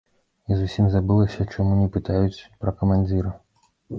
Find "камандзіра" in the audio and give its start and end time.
2.83-3.37